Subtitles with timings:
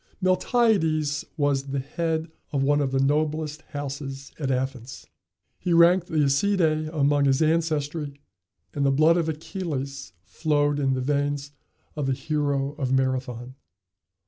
[0.19, 5.05] Miltiades was the head of one of the noblest houses at Athens.
[5.59, 8.19] He ranked the Æacidæ among his ancestry,
[8.73, 11.51] and the blood of Achilles flowed in the veins
[11.95, 13.53] of the hero of Marathon.